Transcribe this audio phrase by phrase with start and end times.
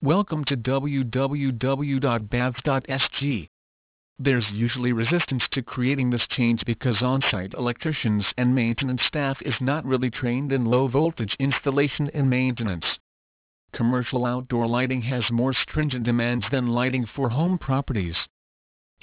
[0.00, 3.48] Welcome to www.baths.sg.
[4.20, 9.84] There's usually resistance to creating this change because on-site electricians and maintenance staff is not
[9.84, 12.84] really trained in low-voltage installation and maintenance.
[13.72, 18.14] Commercial outdoor lighting has more stringent demands than lighting for home properties.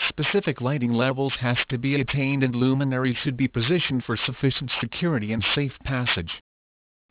[0.07, 5.34] Specific lighting levels has to be attained and luminaires should be positioned for sufficient security
[5.34, 6.41] and safe passage.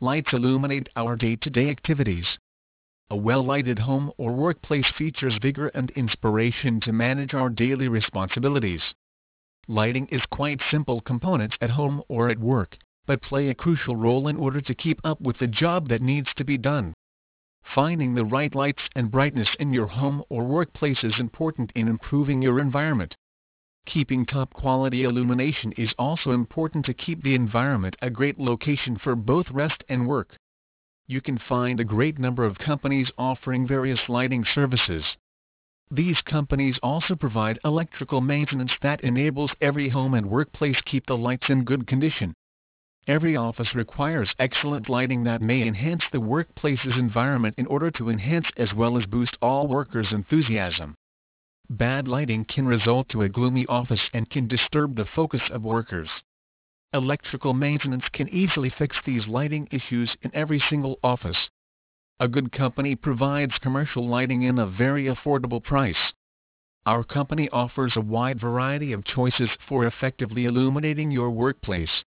[0.01, 2.39] Lights illuminate our day-to-day -day activities
[3.11, 8.80] a well-lighted home or workplace features vigor and inspiration to manage our daily responsibilities.
[9.69, 14.27] Lighting is quite simple components at home or at work, but play a crucial role
[14.27, 16.95] in order to keep up with the job that needs to be done.
[17.75, 22.41] Finding the right lights and brightness in your home or workplace is important in improving
[22.41, 23.14] your environment.
[23.84, 29.14] Keeping top quality illumination is also important to keep the environment a great location for
[29.14, 30.39] both rest and work
[31.06, 35.04] you can find a great number of companies offering various lighting services.
[35.90, 41.50] These companies also provide electrical maintenance that enables every home and workplace keep the lights
[41.50, 42.34] in good condition.
[43.06, 48.46] Every office requires excellent lighting that may enhance the workplace's environment in order to enhance
[48.56, 50.94] as well as boost all workers' enthusiasm.
[51.68, 56.08] Bad lighting can result to a gloomy office and can disturb the focus of workers.
[56.95, 61.51] Electrical maintenance can easily fix these lighting issues in every single office.
[62.20, 66.12] A good company provides commercial lighting in a very affordable price.
[66.86, 72.05] Our company offers a wide variety of choices for effectively illuminating your workplace.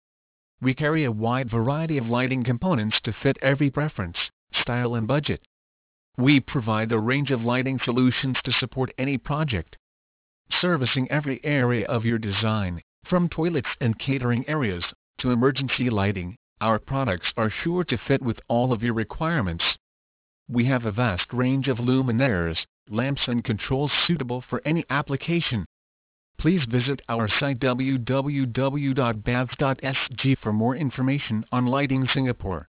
[0.62, 4.17] We carry a wide variety of lighting components to fit every preference,
[4.62, 5.42] style and budget.
[6.17, 9.77] We provide a range of lighting solutions to support any project.
[10.59, 14.84] Servicing every area of your design, from toilets and catering areas,
[15.19, 19.64] to emergency lighting, our products are sure to fit with all of your requirements.
[20.48, 25.64] We have a vast range of luminaires, lamps and controls suitable for any application.
[26.38, 28.08] Please visit our site www.baths.sg
[30.38, 32.69] for more information on Lighting Singapore.